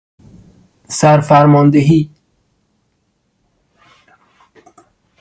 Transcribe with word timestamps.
سرفرماندهی 0.89 2.09